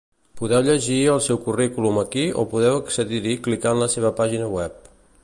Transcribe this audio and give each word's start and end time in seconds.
Podeu 0.37 0.61
llegir 0.67 0.95
el 1.15 1.19
seu 1.25 1.39
currículum 1.43 2.01
aquí 2.05 2.25
o 2.45 2.45
podeu 2.55 2.79
accedir-hi 2.81 3.37
clicant 3.49 3.83
la 3.85 3.93
seva 3.97 4.15
pàgina 4.23 4.53
web. 4.57 4.91